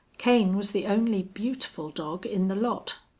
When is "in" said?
2.25-2.47